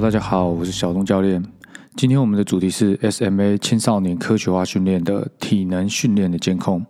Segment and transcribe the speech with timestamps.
[0.00, 1.44] 大家好，我是小东教练。
[1.94, 6.82] 今天我们的主题是 SMA 青少年科学化训练的体能训练的监控。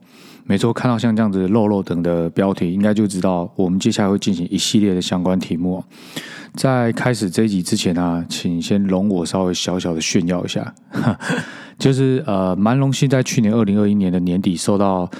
[0.44, 5.82] 没错，看到像这样子“肉肉等”的标题，应该就知道我们接下来会进行一系列的相关题目。
[6.54, 10.72] 在开始这一集之前呢，请先容我稍微小小的炫耀一下，
[11.80, 15.10] 就是呃，蛮荣幸在去年二零二一年的年底受到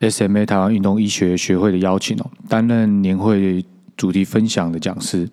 [0.00, 3.64] SMA 台湾运动医学学会的邀请哦，担任年会
[3.96, 5.26] 主题分享的讲师。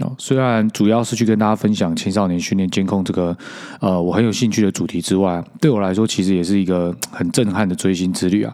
[0.00, 3.36] 哦，虽然主要是去跟大家分享青少年训练监控这个，
[3.80, 8.52] 呃，我很有兴趣的主题之外，对我来说其实也是一个很震撼的追星之旅啊。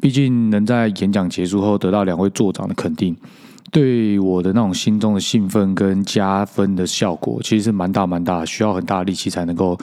[0.00, 3.16] 毕竟能在演讲结束后得到两位座长的肯定，
[3.70, 9.78] 对我的那种心中的兴奋跟加分的效果，其实是蛮大蛮大，需要很大的力气才能够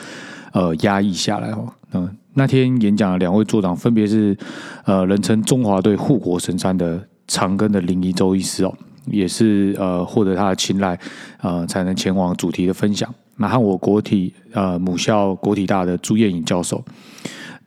[0.51, 1.71] 呃压抑下来哦。
[1.93, 4.37] 嗯，那天演讲的两位座长分别是
[4.83, 8.73] 呃人称中华队护国神山的长庚的林一周医师哦。
[9.05, 10.99] 也是呃获得他的青睐，
[11.41, 13.13] 呃才能前往主题的分享。
[13.37, 16.83] 那和我国体呃母校国体大的朱艳颖教授，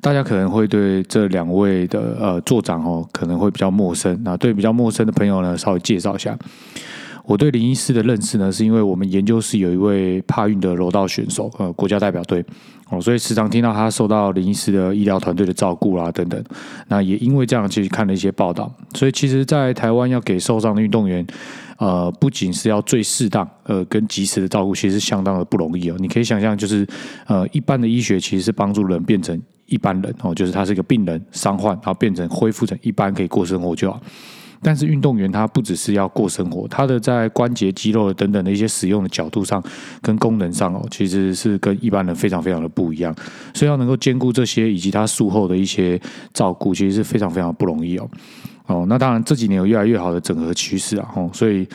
[0.01, 4.21] 大家可能会对这两位的呃座长哦可能会比较陌生。
[4.23, 6.37] 那对比较陌生的朋友呢，稍微介绍一下。
[7.25, 12.45] 我对林医师的认识呢，是因为我们研究室有一位帕运的柔道选手，呃，国家代表队
[12.91, 16.43] 哦，所以时常听到他受到林医师的医疗团队的照顾啦等等。
[16.89, 21.25] 那也因为这样，其实看了一些报道，所以其实，在台湾要给受伤的运动员，
[21.79, 25.97] 呃，不仅是要最适当呃跟及时的照顾，其实相当的不容易哦。
[25.99, 26.87] 你可以想象，就是
[27.27, 34.01] 呃，一般的医学其实是帮助人变成一般人哦，就是他是一个病人伤患，然后变成恢复成一般可以过生活就好。
[34.65, 39.61] 但是运动员他不只是要过生活，他的在关节、肌肉等等的一些使用的角度上
[40.01, 43.13] 跟功能上哦，其实是跟一般人非常非常的不一样。
[43.53, 46.01] 所以要能够兼顾这些以及他术后的一些
[46.33, 48.09] 照顾，其实是非常非常不容易哦。
[48.67, 51.11] 哦，那当然这几年有越来越好的整合趋势啊。
[51.17, 51.67] 哦，所以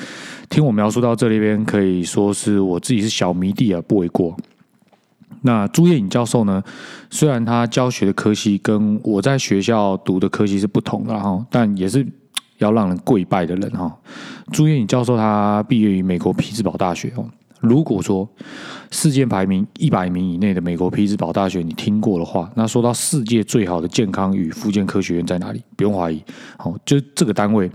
[0.49, 4.33] 听我描述到这里边，可以说是我自己是小迷弟啊，不为过。
[5.41, 6.63] 那朱叶颖教授呢？
[7.09, 12.07] 虽然他教学的科系跟我在学校读的科系是不同的哈，但也是。
[12.57, 13.95] 要让人跪拜的人哈，
[14.51, 17.25] 朱彦颖教授他毕业于美国匹兹堡大学哦。
[17.59, 18.29] 如果说
[18.91, 25.63] 世界排名一百名以内的美国匹兹堡大学你听过的话，那说到世界最好的健康与复健科学院在哪里？
[25.75, 26.23] 不用怀疑，
[26.57, 27.69] 好，就这个单位。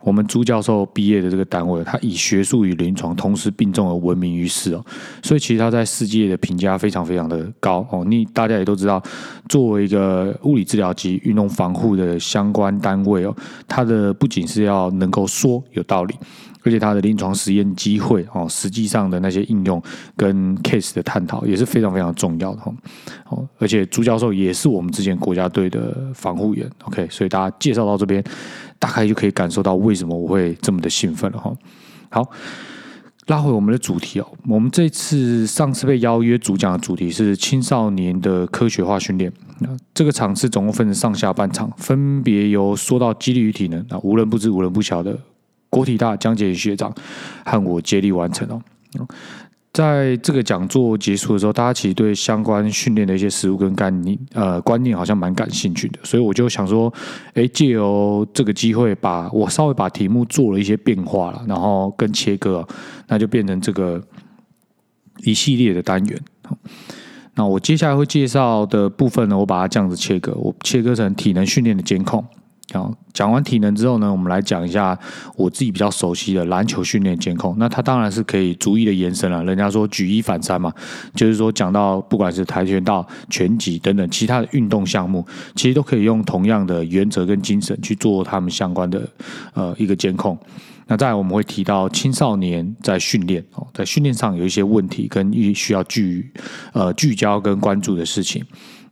[0.00, 4.84] 我们朱教授毕业的这个单位，他以学术与临床同时并重而闻名于世哦，
[5.22, 8.04] 所以其实他在世界的评价非常非常的高哦。
[8.04, 9.02] 你大家也都知道，
[9.48, 16.14] 作为一个物理治疗及运动防护的相关单位哦，它的不仅是要能够说有道理。
[16.64, 19.80] 而且它的临床实验机会哦，实际上的那些应用
[20.16, 22.74] 跟 case 的探讨也是非常非常重要的哈。
[23.30, 28.22] 哦，而且朱教授也是我们之前国家队的防护员，OK，所以大家介绍到这边，
[28.78, 31.52] 大概就可以感受到为什么我会这么的兴奋了哈。
[32.10, 32.30] 好，
[33.26, 39.32] 拉回我们的主题哦，我们这次上次被邀约主讲的主题是青少年的科学化训练。
[39.58, 45.18] 那这个场次总共分成上下半场，分别由说到激励与体能啊，无人不知无人不晓的。
[45.70, 46.94] 国体大江杰学长
[47.44, 48.62] 和我接力完成哦。
[49.72, 56.92] 在这个讲座结束的时候，大家其实对相关训练的一些实物跟概念呃观念好像蛮感兴趣的，所以我就想说，
[57.34, 62.66] 哎，借由这个机会，把我稍微把题目做了一些变化了，然后跟切割，
[63.06, 64.02] 那就变成这个
[65.18, 66.20] 一系列的单元。
[67.34, 72.24] 那我接下来会介绍的部分呢，我把它这样子切割，我切割成体能训练的监控。
[72.70, 74.98] 好，讲完体能之后呢，我们来讲一下
[75.36, 77.56] 我自己比较熟悉的篮球训练监控。
[77.58, 79.42] 那它当然是可以逐一的延伸了。
[79.44, 80.70] 人家说举一反三嘛，
[81.14, 89.08] 就是说讲到不管是跆拳道、拳击等等其他的运动项目，其实都可以用同样的原则跟精神去做他们相关的
[89.54, 90.38] 呃一个监控。
[90.88, 96.30] 那再我们会提到青少年在训练哦，在训练上有一些问题跟需需要聚
[96.74, 98.44] 呃聚焦跟关注的事情。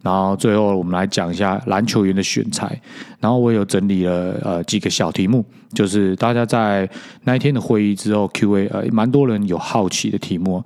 [0.06, 2.81] 然后最后我们来讲一下篮球员的选材，
[3.19, 5.44] 然后我有整理了呃几个小题目，
[5.75, 6.88] 就是大家在
[7.25, 10.62] 那一天的会议之后 Q&A，呃蛮多人有好奇的题目，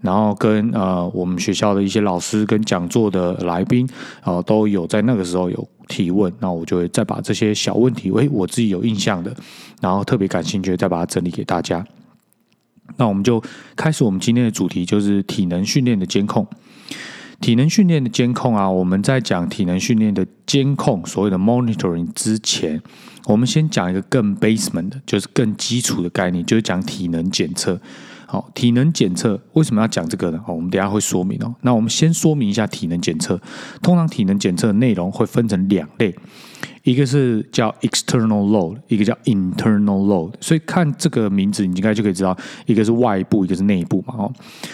[0.00, 3.84] 然后跟呃我们学校的一些老师跟讲座的来宾，
[4.22, 9.34] 呃都有在那个时候有提问，那我就会再把这些小问题，诶我自己有印象的，
[9.80, 11.84] 然后特别感兴趣，再把它整理给大家。
[12.96, 13.42] 那我们就
[13.74, 16.46] 开始我们今天的主题，就是体能训练的监控。
[17.40, 22.80] 体能训练的监控啊，我们在讲体能训练的监控，所有的 monitoring 之前，
[23.26, 27.80] 我们先讲一个更 basement 的，就是更基础的概念，就是讲体能检测。
[28.26, 30.40] 好，体能检测为什么要讲这个呢？
[30.46, 31.54] 哦，我们等下会说明哦。
[31.60, 33.40] 那我们先说明一下体能检测。
[33.82, 36.14] 通常体能检测的内容会分成两类，
[36.84, 40.32] 一个是叫 external load，一个叫 internal load。
[40.40, 42.36] 所以看这个名字，你应该就可以知道，
[42.66, 44.14] 一个是外部，一个是内部嘛。
[44.16, 44.32] 哦，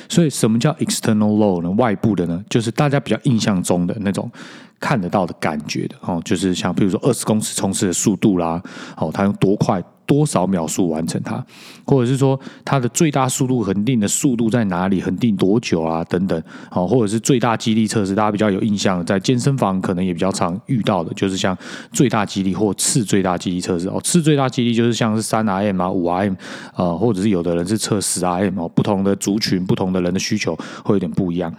[0.09, 1.71] 所以什么叫 external load 呢？
[1.71, 4.31] 外部的呢，就是大家比较印象中的那种
[4.79, 8.63] 看得到的感觉的哦，就是像比如说二十公尺冲刺的速度啦，
[8.97, 9.83] 哦，它用多快。
[10.11, 11.41] 多少秒数完成它，
[11.87, 16.03] 或者是说它的最大速度恒定的速度在哪里，恒定多久啊？
[16.03, 21.57] 等等，好，或者是最大激励测试，大家比较有印象，在健身房可能也比较常遇到的，就是像
[21.93, 24.01] 最大激励或次最大激励测试哦。
[24.03, 26.35] 次最大激励就是像是三 RM 啊、五 RM
[26.75, 28.69] 啊，或者是有的人是测十 RM 哦。
[28.69, 31.55] 不同的族群、不同的人的需求会有点不一样。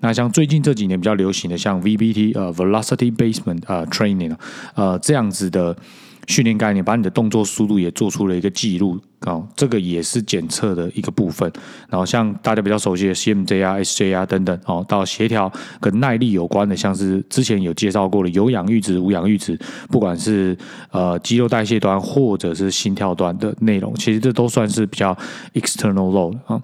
[0.00, 4.36] 那像最近这几年比较流行的，像 VBT 呃 Velocity Basement 呃 Training
[4.74, 5.74] 呃这样子的。
[6.26, 11.50] 训练概念，把你的动作速度也做出了一个记录哦，这个也是检测的一个部分。
[11.88, 20.56] 然后像大家比较熟悉的 CMJ 啊、SJ 啊等等哦，到协调跟耐力有关的，像是之前有介绍过的有氧阈值、无氧阈值，不管是
[20.90, 25.16] 呃肌肉代谢端或者是心跳端的内容，其实这都算是比较
[25.54, 26.62] external load 啊。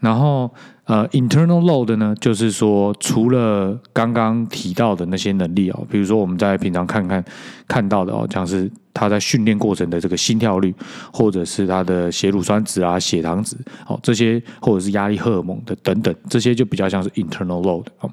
[0.00, 0.50] 然后。
[0.86, 7.24] 呃，internal load 呢，就是说除了刚刚提到的那些能力哦，比如说我们在平常看看
[7.66, 10.74] 看到的哦，像是他在训练过程的这个心跳率，
[11.10, 18.10] 或者是他的血乳酸值啊、血糖值哦，这些或者是压力荷尔蒙的等等，这些就比较像是 internal load 哦。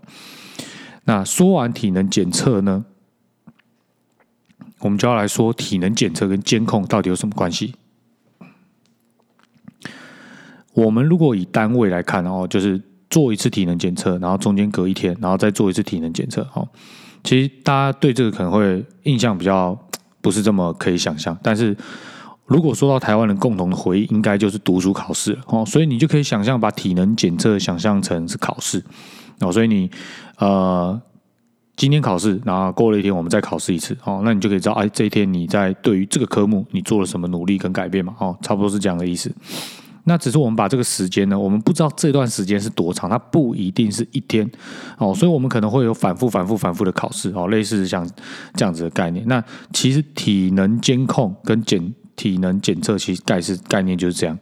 [1.04, 2.86] 那说完体能检测呢，
[4.80, 7.76] 我们就要来说体能检测跟监控到底有什么关系。
[10.74, 16.68] 我们如果以单位来看，哦，就是做一次体能检测，然后中间隔一天，然后再做一次体能检测，哦，
[17.24, 19.78] 其实大家对这个可能会印象比较
[20.22, 21.38] 不是这么可以想象。
[21.44, 21.76] 但是
[22.46, 28.84] 如果说到台湾人共同的回忆，应该就是读书考试哦，所以你就可以想象把体能检测想象成是考试
[29.42, 29.92] 哦，所以你
[30.38, 31.02] 呃
[31.76, 39.30] 今天考试，然后过了一天我们再考试一次哦，那你就可以知道，哎，这一天你在对于这个科目你做了什么努力跟改变嘛，哦，差不多是这样的意思。
[40.04, 44.50] 那只是我们把这个时间呢，我们不知道这段时间是多长，它不一定是一天
[44.98, 48.08] 哦，所以我们可能会有反复、反复、反复的考试哦，类似像
[48.56, 49.24] 这样子的概念。
[49.28, 54.38] 那其实体能监控跟检体能检测，其实概是概念就是这样。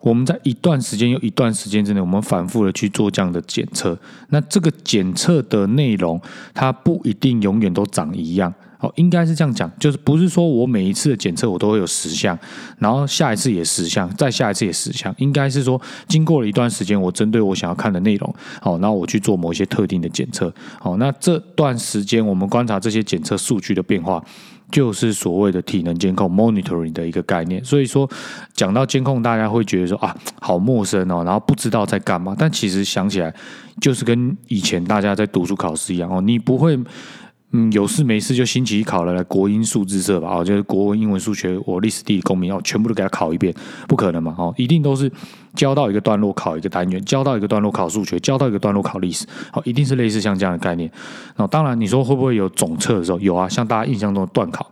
[0.00, 3.98] 我们在一段时间又一段时间之内，我们反复的去做这样的检测。
[4.28, 6.20] 那这个检测的内容，
[6.52, 8.52] 它不一定永远都长一样。
[8.84, 12.38] 哦，应该是这样讲，就是不是说我每一次的检测我都会有十项，
[12.78, 15.14] 然后下一次也十项，再下一次也十项。
[15.18, 20.52] 应该是说，经过了一段时间，我针对我想要看的内容，好，然后我去做某一些特定的检测。
[20.78, 24.22] 好，那这段时间我们观察这些检测数据的变化，
[24.70, 27.64] 就是所谓的体能监控 （monitoring） 的一个概念。
[27.64, 28.08] 所以说，
[28.54, 32.36] 讲到监控，大家会觉得说啊，好陌生哦，然后不知道在干嘛。
[32.38, 33.34] 但其实想起来，
[33.80, 36.78] 就是跟以前大家在读书考试一样哦，你不会。
[37.56, 43.54] 嗯，有事没事就星期一考了来国英数字社吧，哦，就是国文、英文、数学，我历史、地理、公民，哦，全部都给他考一遍，
[43.86, 45.08] 不可能嘛，哦，一定都是
[45.54, 50.90] 教到一个段落考一个单元，教到一个段落考数学，教到一个段落考历史，好，一定是类似像这样的概念。
[51.36, 53.20] 那当然，你说会不会有总测的时候？
[53.20, 54.68] 有啊，像大家印象中的段考，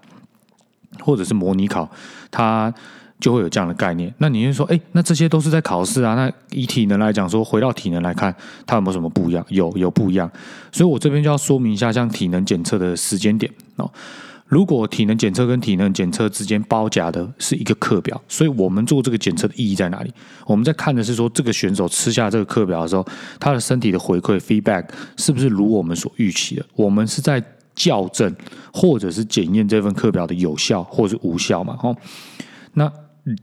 [0.99, 1.89] 或者是模拟考，
[2.33, 2.75] 它。
[3.23, 4.13] 就会有这样的概念。
[4.19, 6.15] 那你就说，哎，那这些都是在考试啊。
[6.17, 8.35] 那以体能来讲，说回到体能来看，
[8.67, 9.47] 它有没有什么不一样？
[9.49, 10.29] 有，有不一样。
[10.73, 13.89] 所以我这边就要说明一下，像体能检测的时间点哦。
[14.49, 20.13] 如果体能检测跟体能检测之间包夹的是一个课表，所以我们做这个检测的意义在哪里？
[20.45, 23.07] 我们在看的是说，这个选手吃下这个课表的时候，
[23.41, 24.85] 他的身体的回馈 feedback
[25.17, 26.67] 是不是如我们所预期的？
[26.75, 27.43] 我们是在
[27.77, 28.35] 校正
[28.75, 31.79] 或者是检验这份课表的有效或是无效嘛？
[31.83, 31.97] 哦，
[32.75, 32.93] 那。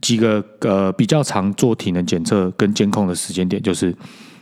[0.00, 3.94] 几个呃比较常做体能检测跟监控的时间点，就是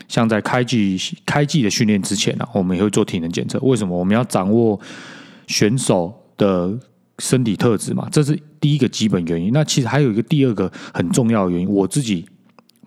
[0.08, 3.58] 像在开季开季的训练之前呢，我们也会做体能检测。
[3.60, 3.96] 为什么？
[3.96, 4.78] 我们要掌握
[5.46, 6.76] 选手的
[7.18, 9.52] 身体特质嘛，这是第一个基本原因。
[9.52, 12.26] 那其实还有一个第二个很重要的原因，我自己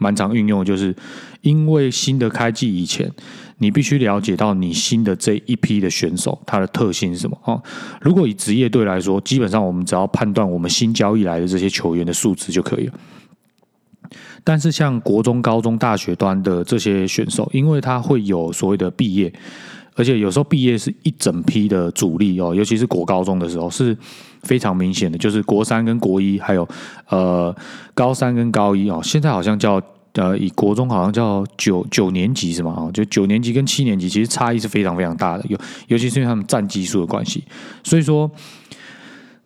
[0.01, 0.93] 蛮常运用，就是
[1.41, 3.10] 因为新的开季以前。
[3.60, 7.62] 你必须了解到你新的这一批的选手，他的特性是什么哦？
[8.01, 12.93] 如果以职业队来说，基本上我们只要判断我们新交易来的这些球员的素质就可以了。
[14.43, 19.31] 但是像国中、高中、大学端的这些选手，因为他会有所谓的毕业，
[19.95, 23.98] 而且有时候毕业是一整批的主力哦，尤其是国高中的时候是
[24.43, 26.67] 非常明显的，就是国三跟国一，还有
[27.10, 27.55] 呃
[27.93, 29.81] 高三跟高一哦，现在好像叫。
[30.15, 32.74] 呃，以国中好像叫九九年级是吗？
[32.75, 35.57] 哦，就九年级跟七年级其实差异是非常非常大的，尤
[35.88, 37.45] 尤其是因为他们占基数的关系，
[37.81, 38.29] 所以说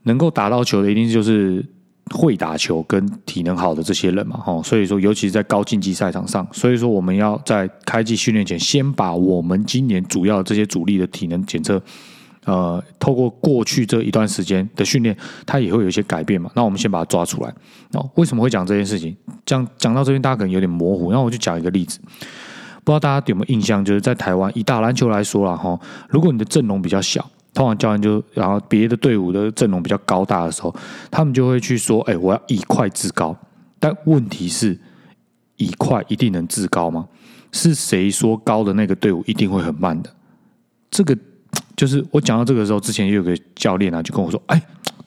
[0.05, 1.63] 能够打到球的一定就是
[2.13, 11.81] 会打球跟体能好的这些人嘛，哈，所以说尤其是在高竞技赛场上，所以说我们要在开季训练前先把我们今年主要这些主力的体能检测
[12.45, 16.47] 呃，透过过去这一段时间的训练，它也会有一些改变嘛。
[16.53, 17.51] 那我们先把它抓出来。
[17.93, 19.17] 哦，为什么会讲这件事情？
[19.47, 21.11] 讲讲到这边，大家可能有点模糊。
[21.11, 21.97] 那我就讲一个例子，
[22.83, 23.83] 不知道大家有没有印象？
[23.83, 30.75] 就是在台湾以打篮球来说了哈，如果你的阵容比较小，通常教练就然后别的队伍的阵容比较高大的时候，
[31.09, 33.35] 他们就会去说：“哎，我要以快制高。”
[33.79, 34.79] 但问题是，
[35.55, 37.07] 以快一定能制高吗？
[37.51, 40.13] 是谁说高的那个队伍一定会很慢的？
[40.91, 41.17] 这个。
[41.77, 44.61] 就是我讲到这个时候，之前也有个教练啊，就跟我说：“哎，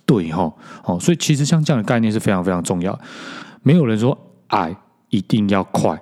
[0.05, 0.53] 对哈，
[0.85, 2.99] 哦，所以其实像这样的概念是非常非常重要。
[3.63, 4.17] 没有人说
[4.49, 4.77] 矮
[5.09, 5.99] 一定要快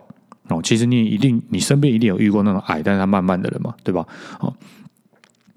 [0.48, 4.04] 哦，其实你一定你身边一定有遇过那种矮但是他慢慢的人嘛，对吧？
[4.40, 4.52] 哦，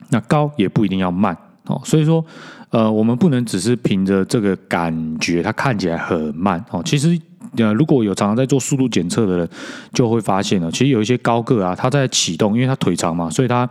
[0.10, 1.36] 那高也不一定要慢
[1.66, 2.24] 哦，所以说
[2.70, 6.82] 呃，我们不能只是凭着这个感觉，它看起来很慢哦。
[6.84, 7.20] 其实
[7.58, 9.50] 呃，如果有常常在做速度检测的人，
[9.94, 13.70] 就会发现了，其实有一些高个啊，他在启动，因为他腿长嘛，所以他。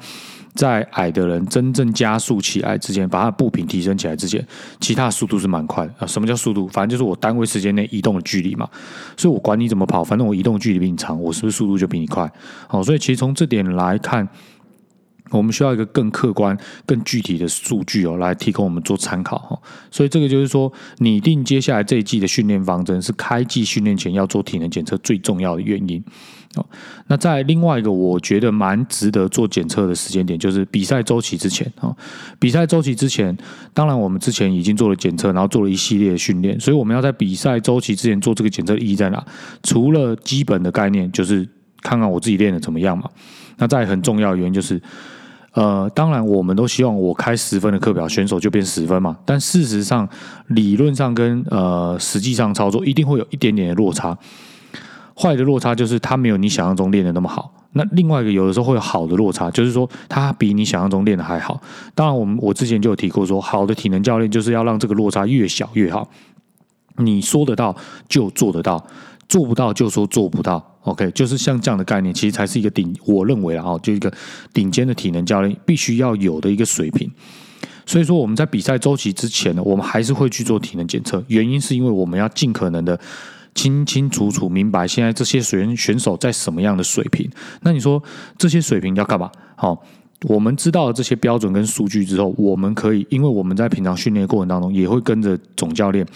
[0.54, 4.44] 在矮的人真正加速起来之前，把他的步频提升起来之前，
[4.80, 6.06] 其他的速度是蛮快的啊。
[6.06, 6.66] 什么叫速度？
[6.66, 8.68] 反正就是我单位时间内移动的距离嘛。
[9.16, 12.28] 所以我管你怎么跑，反正我移动距离比你长，我是不是速度就比你快？
[12.66, 14.26] 好，所以其实从这点来看。
[15.30, 16.56] 我们需要一个更客观、
[16.86, 19.58] 更具体的数据哦，来提供我们做参考哈。
[19.90, 26.02] 所以这个就是说，拟定接下来这一季的训练方针是开季训练前要做体能检测最重要的原因
[26.54, 26.64] 哦。
[27.08, 31.94] 那在另外一个我觉得蛮值得做检测的时间点，就是比赛周期之前啊。
[32.38, 33.36] 比赛周期之前，
[33.74, 39.24] 当然我们之前已经做了检测，然后做了一系列的训练，所以我们要在比赛周期之前做这个检测意义在哪？
[39.62, 41.46] 除了基本的概念，就是
[41.82, 43.10] 看看我自己练的怎么样嘛。
[43.58, 44.80] 那再很重要的原因就是。
[45.58, 49.16] 呃，当然，我们都希望我开十分的课表，选手就变十分嘛。
[49.24, 50.08] 但事实上，
[50.46, 54.16] 理论上跟呃实际上操作一定会有一点点的落差。
[55.16, 57.52] 坏的落差就是他没有你想象中练的那么好。
[57.72, 61.60] 那另外一个有的时候会有好的落差，就是说他比你想象中练的还好。
[61.92, 66.08] 当然，我们我之前就有提过说，好的体能教练就是要让这个落差越小越好。
[66.98, 67.74] 你说得到
[68.08, 68.86] 就做得到，
[69.28, 70.64] 做不到就说做不到。
[70.82, 74.10] OK，就是像这样的概念，其实才是一个顶，我认为啊，就一个
[74.54, 77.10] 顶尖的体能教练必须要有的一个水平。
[77.84, 82.98] 所以说，我们在比赛周期之前呢，我们还是会去做体能检测，原因是因为我们要尽可能的
[83.54, 87.30] 清清楚楚明白现在这些选选手在什么样的水平。
[87.62, 88.02] 那你说
[88.38, 89.30] 这些水平要干嘛？
[89.56, 89.82] 好，
[90.22, 96.06] 我们知道了这些标准跟数据之后，我们可以，因为我们在平常训练过程当中也会跟着总教练。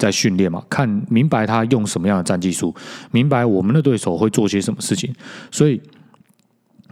[0.00, 2.74] 在训练嘛，看明白他用什么样的战技术，
[3.12, 5.14] 明白我们的对手会做些什么事情，
[5.50, 5.78] 所以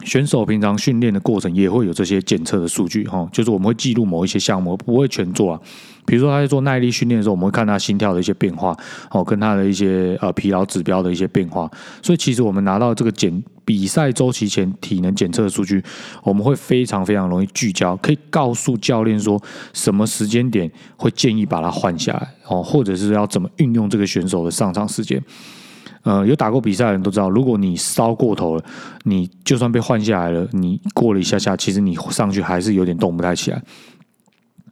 [0.03, 5.61] 选手平常训练的过程也会有这些检测的数据哈，就是我们会记录某一些项目，不会全做啊。
[6.05, 8.75] 比如说他在做耐力训练的时候，我们会看他心跳的一些变化，
[9.11, 11.69] 哦，跟他的一些呃疲劳指标的一些变化。
[12.01, 15.83] 所以其实我们拿到这个检比赛周期前体能检测的数据，
[16.23, 19.39] 我们会非常非常容易聚焦，可以告诉教练说
[19.71, 25.21] 什么时间点会建议把它换下来哦，或者是要怎么运用这个选手的上场时间。
[26.09, 28.63] 呃，有打过比赛的人都知道，如果你烧过头了，
[29.03, 33.61] 你就算被换下来了，你过了一下下，其实你上去还是有点动不太起来。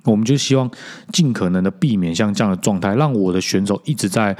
[0.03, 0.67] 我们就希望
[1.13, 4.35] 尽可能的避免像这样的状态，让我的选手一直在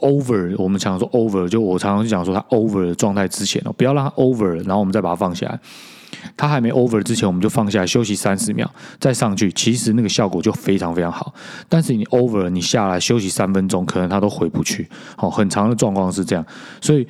[0.00, 0.54] over。
[0.56, 5.60] 我们常说 over，就我常常讲说他 over 的状态之前哦，不要让他 over，然后我们再把它放下来。
[6.36, 11.34] 他还没 over 之前，我们就放下来休息三十秒，再上去，其实那个效果就非常非常好。
[11.68, 14.88] 但是你 over，你下来休息三分钟，可能他都回不去。
[15.16, 16.44] 哦，很长的状况是这样，
[16.80, 17.06] 所以。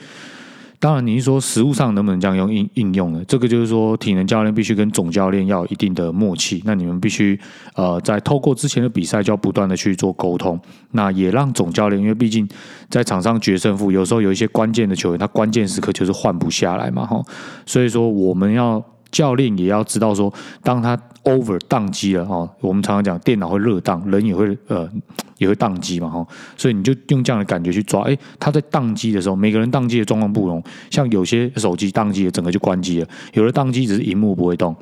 [0.82, 3.22] 当然，你是说实物上能不能这样用应应用呢？
[3.28, 6.62] 这个就是说，体能教练必须跟总教练要有一定的默契。
[6.64, 7.38] 那你们必须
[7.74, 10.58] 呃，在透过之前的比赛，就要不断的去做沟通。
[10.92, 12.48] 那也让总教练，因为毕竟
[12.88, 17.22] 在场上决胜负，有时候有一些关键的球员，他关键时刻就是换不下来嘛，哈。
[17.66, 18.82] 所以说，我们要。
[19.10, 24.88] 教练也要知道说，当他 over 宕机了哈，我们常常讲电脑会热宕，人也会呃
[25.38, 26.26] 也会宕机嘛哈，
[26.56, 34.74] 所以你就用这样的感觉去抓，哎，他在宕机的时候，每个人宕机的状况不同，像有些手机宕机了，整个就关机了，有的宕机只是荧幕不会动，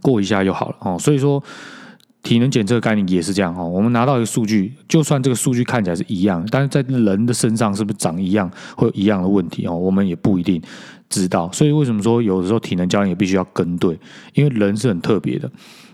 [0.00, 1.42] 过一下就好了哦，所以说
[2.22, 10.60] 体能检测概念也是这样哦，我们拿到一个数据，就算这个数据看起来是一样，但是在人的身上是不是长一样，会有一样的问题哦，我们也不一定。
[11.08, 13.98] 知道，所以为什么说有的时候体能教练也必须要跟对？
[14.34, 15.50] 因为人是很特别的，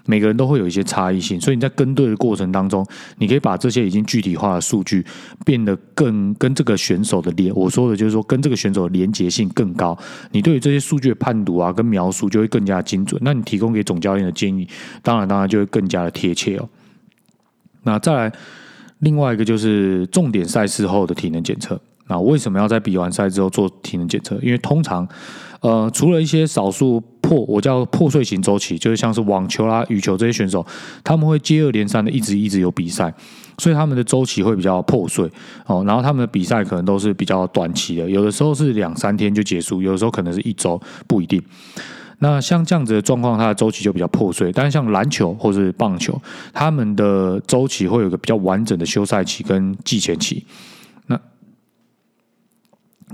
[0.06, 2.84] 每个人都会有一些差异性，所以你在跟对的过程当中，
[3.18, 5.04] 你可以把这些已经具体化的数据
[5.44, 9.96] 变得更跟这个选手的连，我说的就是说跟这个选手的连结性更高。
[10.30, 13.20] 你对于这些数据的判读啊，跟描述就会更加精准。
[13.22, 14.66] 那你提供给总教练的建议，
[15.02, 16.68] 当然当然就会更加的贴切哦。
[17.82, 18.32] 那再来
[19.00, 21.78] 另外一个就是重点赛事后的体能检测。
[22.08, 24.36] 那为什么要在比完赛之后做体能检测？
[24.42, 25.06] 因为通常，
[25.60, 30.66] 呃，除了一些少数破，我叫破碎型周期，就是像是网球啦、羽球这些选手，
[31.04, 33.12] 他们会接二连三的一直一直有比赛，
[33.58, 35.30] 所以他们的周期会比较破碎
[35.66, 35.84] 哦。
[35.86, 41.42] 然后他们的比赛可能都是比较短期的，有的时候是两三天就结束，有的时候可能是一周，不一定。
[42.18, 44.52] 那像这样子的状况，它的周期就比较破碎。
[44.52, 46.20] 但是像篮球或是棒球，
[46.52, 50.44] 他们的周期会有个比较完整的休赛期跟季前期。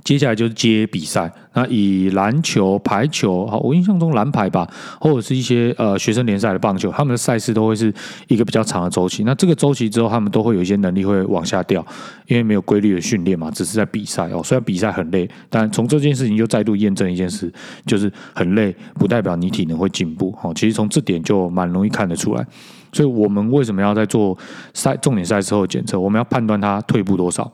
[0.05, 4.67] 接下来就是接比赛，那以篮球、排球，好，我印象中篮排吧，
[5.01, 7.93] 或者是一些呃学生联赛的棒球，他们的赛事都会是
[8.29, 9.25] 一个比较长的周期。
[9.25, 11.85] 那这个周期之后，他们都会有一些能力会往下掉，
[12.27, 14.41] 因为没有规律的训练嘛，只是在比赛哦。
[14.43, 17.53] 虽然比赛很累，但从这件事情又再度验证一件事，
[17.85, 20.35] 就是很累不代表你体能会进步。
[20.43, 22.47] 哦，其实从这点就蛮容易看得出来。
[22.93, 24.37] 所以我们为什么要在做
[24.73, 26.01] 赛重点赛之后检测？
[26.01, 27.51] 我们要判断他退步多少。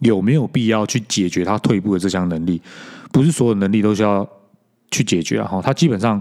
[0.00, 2.60] 有没有必要去解决他退步的这项能力？
[3.12, 4.28] 不是所有能力都需要
[4.90, 5.48] 去解决啊！
[5.48, 6.20] 哈，他基本上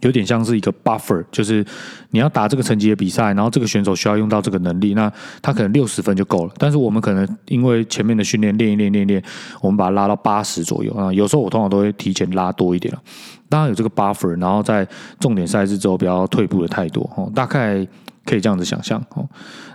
[0.00, 1.64] 有点像是一个 buffer，就是
[2.10, 6.52] 你要打这个层级的比赛，然后这个选手需要用到这个能力，那他可能六十分就够了。
[6.58, 9.22] 但是我们可能因为前面的训练练一练练一练，
[9.60, 11.12] 我们把它拉到八十左右啊。
[11.12, 13.00] 有时候我通常都会提前拉多一点了，
[13.48, 14.86] 当然有这个 buffer，然后在
[15.20, 17.86] 重点赛事之后不要退步的太多哦，大概。
[18.28, 19.26] 可以这样子想象哦。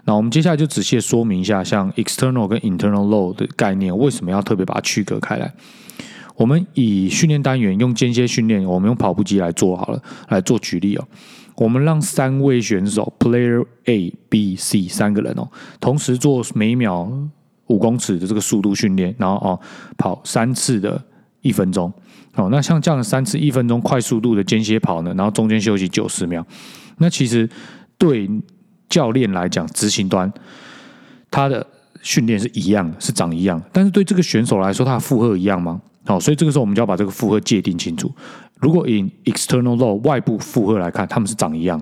[0.05, 5.51] 那我们接下来就仔细说明一下，像 external 跟 internal load 的概念，为什么要特别把它区隔开来？
[6.35, 11.07] 我们以训练单元用间歇训练，我们用跑步机来做好了，来做举例哦。
[11.55, 15.47] 我们让三位选手 player A、B、C 三个人哦，
[15.79, 17.09] 同时做每秒
[17.67, 19.59] 五公尺的这个速度训练，然后哦
[19.97, 21.01] 跑三次的
[21.41, 21.93] 一分钟
[22.35, 22.49] 哦。
[22.51, 26.45] 那像这样的三次一分钟快速度的间歇跑呢，然后中间休息九十秒，
[26.97, 27.49] 那其实。
[28.03, 28.29] 对
[28.89, 30.29] 教练来讲，执行端
[31.31, 31.65] 他的
[32.01, 33.61] 训练是一样的，是长一样。
[33.71, 35.81] 但是对这个选手来说，他的负荷一样吗？
[36.03, 38.13] 好，所以这个时候我们就要把这个负荷界定清楚。
[38.59, 41.81] 如果以 external load 外部负荷来看，他们是长一样。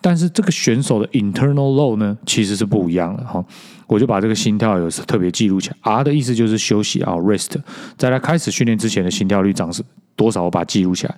[0.00, 3.24] 但是这个选手的 internal load 呢，其实是不一样的。
[3.24, 3.44] 哈，
[3.88, 5.76] 我就把这个心跳有特别记录起来。
[5.80, 7.56] R 的意思就是休息啊，rest。
[7.96, 9.82] 在他开始训练之前的心跳率涨是
[10.14, 10.44] 多少？
[10.44, 11.16] 我把它记录起来。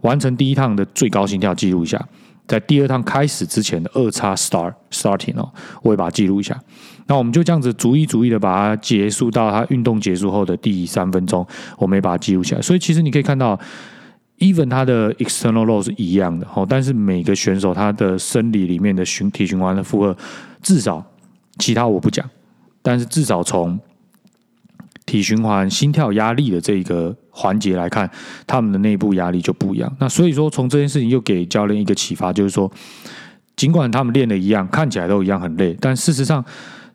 [0.00, 2.04] 完成第一趟的最高心跳记录一下。
[2.46, 5.50] 在第二趟开始之前的二叉 star starting 哦，
[5.82, 6.58] 我会把它记录一下。
[7.08, 11.46] 那我们就这样子逐一逐一的把它结束到它运动结束后的第三分钟，
[11.78, 12.60] 我们也把它记录起来。
[12.60, 13.58] 所以其实你可以看到
[14.38, 20.16] ，even 它的 external load 是一样的哦，但是每个选手他的生理里面的循体循环的负荷，
[20.62, 21.04] 至少
[21.58, 22.28] 其他我不讲，
[22.82, 23.78] 但是至少从
[25.06, 27.16] 体循环、心跳压力的这一个。
[27.38, 28.10] 环节来看，
[28.46, 29.94] 他们的内部压力就不一样。
[30.00, 32.72] 那所以说，从这件事情又给教练一个启发，就是说，
[33.56, 36.42] 尽管他们练的一样，看起来都一样很累，但事实上，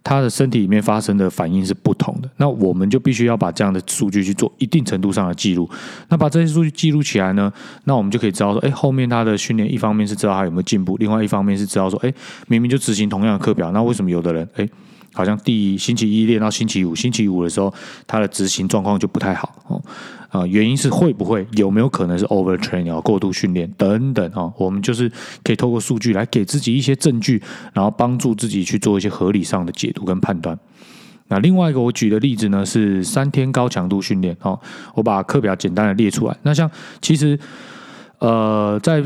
[0.04, 2.30] 他的身体里面发生的反应是不同的。
[2.38, 5.70] 那我们就必须要把这样的数据去做一定程度上的记录。
[6.10, 12.12] 那把这些数据记录起来呢，那我们就可以知道说，哎，后面他的训练，一方面是知道他有没有进步，另外一方面是知道说，哎，
[12.48, 14.68] 明明就执行同样的课表，那为什么有的人，哎？
[15.14, 17.74] 好像第星期一练到星期五，星期五的时候，
[18.08, 19.82] 他的执行状况就不太好哦。
[20.30, 24.50] 啊，原因是会不会有没有可能是 overtraining 啊，过度训练等等啊？
[24.58, 25.12] 我们就是
[25.44, 27.44] 可以透过数据来给自己一些证据，
[27.74, 30.58] 然后帮助自己去做一些合理上的解读跟判断。
[31.28, 34.58] 那另外一个我举的例子呢，是三天高强度训练哦。
[34.94, 36.38] 我把课表简单的列出来。
[36.44, 36.72] 那像
[37.02, 37.38] 其实
[38.20, 39.04] 呃在。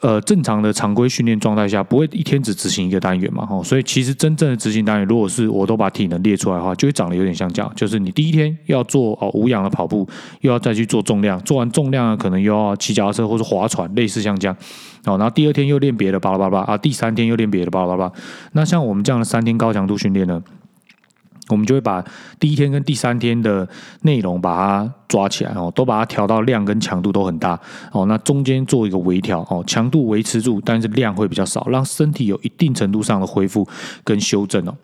[0.00, 3.44] 呃，正常的常规训练状态下，不会一天只执行一个单元嘛？
[3.44, 10.08] 吼，所以其实真正的执行单元，如果是我都把体能列出来的话，就会长得有点像这样，就是你第一天要做哦无氧的跑步，
[10.42, 14.56] 又要再去做重量，做完重量可能又要骑脚踏车或者划船，类似像这样，
[15.04, 18.12] 哦，然后第二天又练别的，巴拉巴拉啊，第三天又练别的，巴拉巴拉。
[18.52, 20.40] 那像我们这样的三天高强度训练呢？
[21.48, 22.04] 我们就会把
[22.38, 23.68] 第一天跟第三天的
[24.02, 27.58] 内容把它抓起来哦，都把它调到量跟强度都很大
[27.92, 33.66] 哦，那中间做一个微调哦，强度维持住，但是量会比较少，让身体有一定程度上的恢复
[34.04, 34.74] 跟修正哦。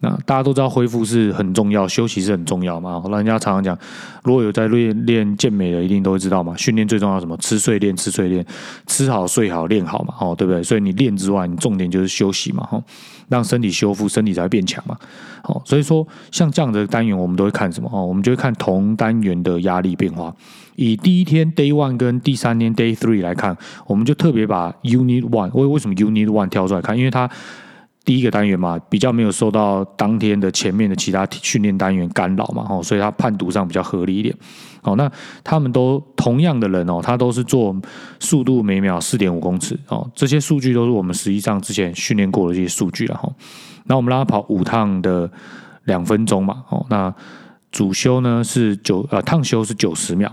[0.00, 3.02] 那大家都知道恢复是很重要，休息是很重要嘛。
[3.10, 3.78] 人家常常讲，
[4.24, 6.54] 如果有在练练健美的，一定都会知道嘛。
[6.56, 7.36] 训练最重要什么？
[7.38, 8.44] 吃睡练，吃睡练，
[8.86, 10.14] 吃好睡好练好嘛。
[10.20, 10.62] 哦，对不对？
[10.62, 12.62] 所以你练之外，你重点就是休息嘛。
[12.64, 12.82] 哈，
[13.28, 14.96] 让身体修复，身体才会变强嘛。
[15.42, 17.88] 好，所以说像这样的单元，我们都会看什么？
[17.90, 20.34] 哦，我们就会看同单元的压力变化。
[20.74, 23.56] 以第一天 Day One 跟第三天 Day Three 来看，
[23.86, 26.98] 我们就特别把 Unit One 为为什么 Unit One 挑出来看？
[26.98, 27.30] 因为它
[28.06, 34.32] 第一个单元嘛，比较没有受到当天的前面的其他训练单元干扰嘛，哦，所以它判读上比较合理一点。
[34.80, 35.10] 好，那
[35.42, 37.74] 他们都同样的人哦，他都是做
[38.20, 43.28] 速度每秒四点五公尺哦，这些数据都是我们实际上之前训练过的这些数据了哈。
[43.86, 45.28] 那我们让他跑五趟的
[45.86, 47.12] 两分钟嘛，哦，那
[47.72, 50.32] 主休呢是九呃趟休是九十秒。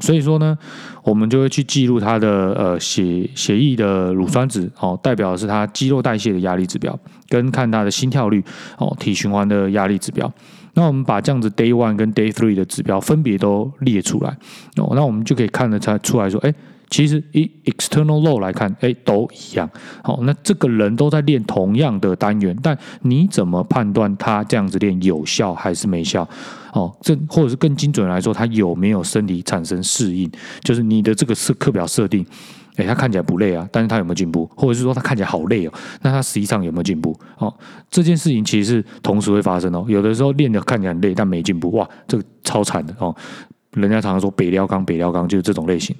[0.00, 0.56] 所以说呢，
[1.02, 6.98] 我们就会去记录他的呃血血液的乳酸值哦，代表的是他肌肉代谢的压力指标，
[7.28, 8.44] 跟看他的心跳率
[8.78, 10.32] 哦，体循环的压力指标。
[10.74, 14.30] 那我们把这样子 day one 跟 day three 的指标分别都列出来
[14.76, 16.54] 哦，那我们就可以看得出出来说，哎。
[16.90, 19.68] 其实以 external load 来看，哎，都一样。
[20.02, 26.26] 好，那这个人都在练同样的单元，但你怎么判断他这样子练有效还是没效？
[26.72, 30.30] 哦，这或者是更精准来说，他有没有身体产生适应？
[30.62, 32.24] 就是你的这个设课表设定，
[32.76, 34.48] 哎，他看起来不累啊，但是他有没有进步？
[34.54, 35.72] 或者是说他看起来好累哦，
[36.02, 37.18] 那他实际上有没有进步？
[37.38, 37.52] 哦，
[37.90, 39.84] 这件事情其实是同时会发生哦。
[39.88, 43.14] 有的时候练的看起来很累，但没进步，哇，这个超惨的哦。
[43.72, 45.94] 人家常常说北撩钢，北撩钢就是这种类型。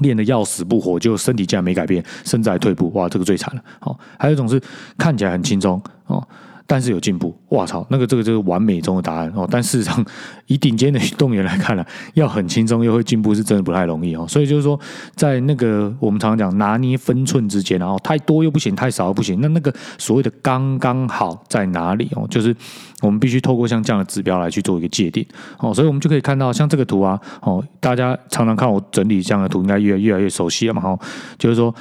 [0.00, 3.62] 练的要死不活，就身体竟然没改变，身材退步，哇，这个最惨了。
[3.80, 4.60] 好，还有一种是
[4.98, 6.26] 看起来很轻松哦。
[6.66, 7.86] 但是有进步，哇操！
[7.90, 9.46] 那个这个就是完美中的答案哦。
[9.50, 10.04] 但事实上，
[10.46, 14.26] 以顶尖的运动员来看呢，要很轻松又会进步，是真的不太容易哦。
[14.26, 14.78] 所以就是说，
[15.14, 19.40] 在那个我们常常讲拿捏分寸之间，然后太多又不行，太少又不行。
[19.42, 22.26] 那那个所谓的刚刚好在哪里哦？
[22.30, 22.56] 就是
[23.02, 25.26] 我们必须透过像这样的指标来去做一个界定
[25.58, 25.74] 哦。
[25.74, 30.98] 所以我们就可以看到像这个图啊哦，大家常常看我整理这样的图，应该越越来越熟悉了嘛哈。
[31.38, 31.74] 就是说。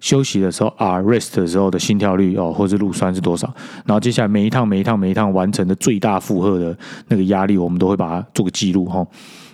[0.00, 3.46] 休息的时候啊，rest 的时候的心跳率哦，或是乳酸是多少？
[3.84, 6.76] 然后接下来每一趟每一趟每一趟完成的最大负荷的
[7.08, 9.06] 那个压力，我们都会把它做个记录哈。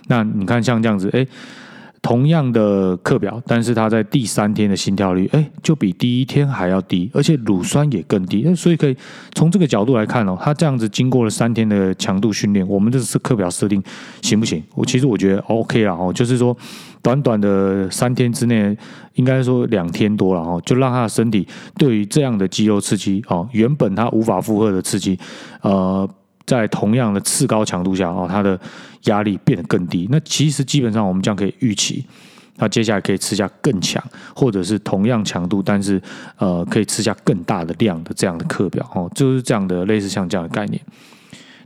[0.07, 1.27] 那你看像这样子，哎。
[2.07, 8.55] 同样的课表，但是他在第三天的心跳率，哎，就比第一天还要低，而且乳酸也更低。
[8.55, 8.95] 所以可以
[9.35, 13.83] 从这个角度来看哦，他这样子经过了三天的强度训练，我们这是课表设定
[14.21, 14.63] 行不行？
[14.73, 16.55] 我其实我觉得 OK 了哦，就是说
[17.01, 18.77] 短短的三天之内，
[19.15, 21.45] 应该说两天多了哦，就让他的身体
[21.77, 25.19] 对于这样的肌肉刺激哦，原本他无法负荷的刺激，
[25.61, 26.09] 呃。
[26.47, 28.57] 在同样的次高强度下，哦，它的
[29.03, 30.07] 压力变得更低。
[30.09, 32.05] 那其实基本上我们这样可以预期，
[32.55, 34.01] 那接下来可以吃下更强，
[34.33, 36.01] 或者是同样强度，但是
[36.37, 40.81] 呃可以吃下更大的量的这样的课表，哦，就是这样的类似像这样的概念。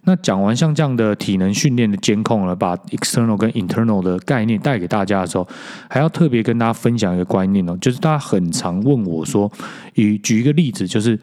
[0.03, 5.47] 那讲完像这样的体能训练的监控了，把 external 跟 internal 的概念带给大家的时候，
[5.87, 9.51] 还要特别跟大家分享一个观念哦，就是大家很常问我说，
[9.93, 11.19] 以举一个例子，就是。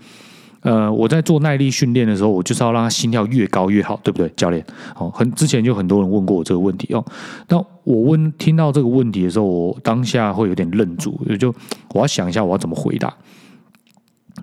[0.61, 4.65] 呃，我在做耐力训练的时候，我就是要让他心跳越高越好，对不对，教练？
[4.97, 7.05] 哦，很之前就很多人问过我这个问题哦。
[7.49, 11.55] 那我问听到这个问题的时候，我当下会有点愣住，就
[11.95, 13.15] 我要想一下我要怎么回答。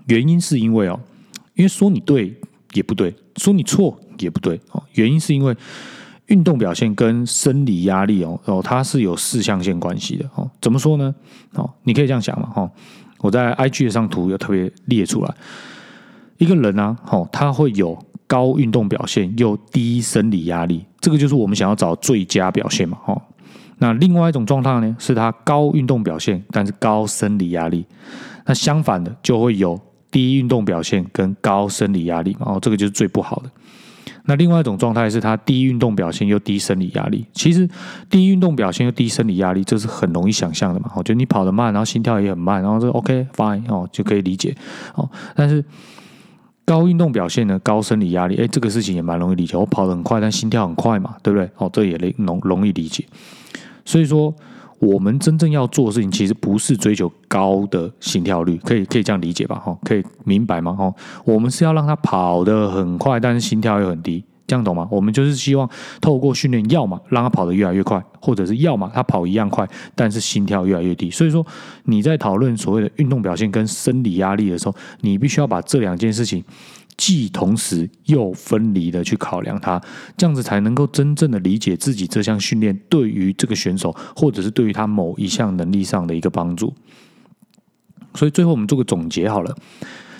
[0.08, 0.97] 原因是因为哦，
[1.56, 2.34] 因为说你对
[2.73, 4.82] 也不对，说你错也不对哦。
[4.93, 5.56] 原因是因为
[6.28, 10.49] 运动表现跟生理压力哦哦，它是有四象限关系的哦。
[10.62, 11.13] 怎么说呢？
[11.56, 12.71] 哦，你可以这样想嘛哈。
[13.19, 15.36] 我在 IG 上图有特别列出来。
[16.38, 23.21] 一个人呢，哦，他会有高运动表现又低生理压力，这个就是我们想要找最佳表现嘛，哦。
[23.78, 27.86] 那另外一种状态呢，是他高运动表现，但是高生理压力。
[28.45, 33.52] 那相反的，就会有低运动表现跟高生理压力嘛，哦，这个就是最不好的。
[34.26, 37.26] 那另外一种状态是他低运动表现又低生理压力。
[37.34, 37.69] 其实
[38.10, 44.56] 低运动表现又低生理压力，这是很容易想象的嘛，哦，就你跑得慢，然后心跳也很慢，然后这 OK fine 哦，就可以理解
[44.95, 45.63] 哦，但是。
[46.65, 49.56] 高运动表现呢，高生理压力，哎，这个事情也蛮容易理解。
[49.56, 51.47] 我跑得很快，但心跳很快嘛，对不对？
[51.58, 53.06] 哦，这也容容易理解。
[53.86, 54.34] 所以说，
[54.80, 59.58] 我们真正要做的事情，其实不是追求高的心跳率，可以可以这样理解吧？
[59.58, 60.73] 哈，可以明白吗？
[60.73, 60.91] 哈，
[61.23, 64.23] 我们是要让他跑得很快，但是心跳又很低。
[64.48, 64.88] 这样懂吗？
[64.92, 71.10] 我们就是希望透过训练，要么让他跑得越来越快，或者是要么他跑一样快，但是心跳越来越低。
[71.10, 71.46] 所以说
[71.86, 76.44] 你在讨论所谓的运动表现跟生理压力的时候，你必须要把这两件事情
[76.96, 79.82] 既同时又分离的去考量它，
[80.16, 86.74] 这样子才能够真正的理解自己这项训练对于这个选手，或者是对于他某一项能力上的一个帮助。
[88.14, 89.54] 所以最后我们做个总结好了。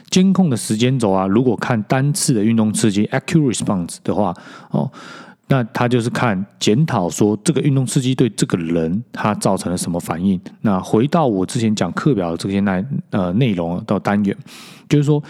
[0.10, 4.34] 监控的时间轴啊，如果看单次的运动刺激 （acute response） 的话，
[4.72, 4.90] 哦，
[5.48, 10.40] 那他就是看检讨说这个运动刺激对这个人他造成了什么反应。
[10.62, 14.36] 那回到我之前讲课表的这些内呃内容到单元，
[14.88, 15.22] 就是说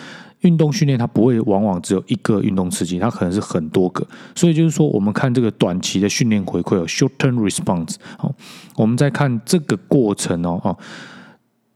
[0.42, 4.06] 运动训练它不会往往只有一个运动刺激，它可能是很多个。
[4.36, 8.32] 所以就是说，我们看这个短期的训练回馈有 short-term response），哦，
[8.76, 10.78] 我们在看这个过程哦，哦。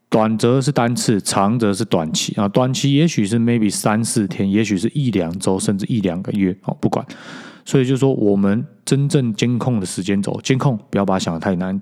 [0.09, 2.47] 短则是单次，长则是短期啊。
[2.47, 7.05] 短期也许是 maybe 三四天，也许是一两周，甚至一两个月哦，不管。
[7.63, 11.79] 所以就说，我们真正监控的时间轴，监控不要把它想的太难，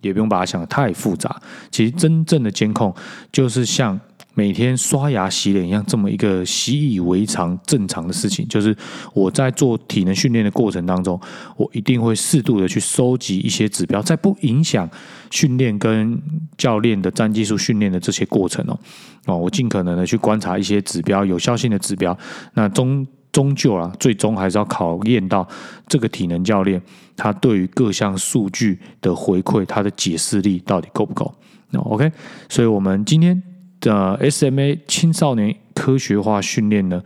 [0.00, 1.40] 也不用把它想的太复杂。
[1.70, 2.94] 其实真正的监控
[3.30, 4.00] 就是像
[4.34, 8.74] 每天刷牙洗脸一样，这么一个习以为常、正常的事情，就是
[9.12, 11.20] 我在做体能训练的过程当中，
[11.56, 14.88] 我一定会适度的去收集一些指标，在不影响
[15.30, 16.20] 训练跟
[16.56, 18.78] 教练的战技术训练的这些过程哦，
[19.26, 22.16] 哦，我尽可能的去观察一些指标，有效性的指标，
[22.54, 25.46] 那终终究啊，最终还是要考验到
[25.88, 26.80] 这个体能教练
[27.16, 31.34] 他对于各项数据的回馈，他的解释力到底够不够？
[31.70, 32.10] 那 OK，
[32.48, 33.42] 所以我们今天。
[33.80, 37.02] 的 SMA 青少年科学化训练呢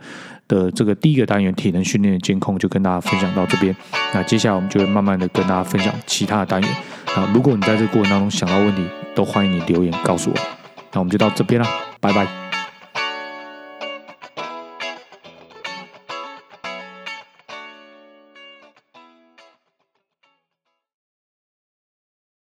[0.47, 3.75] 的这个第一个单元体能训练的监控就跟大家分享到这边，
[4.13, 6.69] 那接下来我们就会慢慢的跟大家分享其他的单元。
[7.15, 8.83] 啊，如果你在这个过程当中想到问题，
[9.15, 10.35] 都欢迎你留言告诉我。
[10.91, 11.67] 那我们就到这边了，
[11.99, 12.44] 拜拜。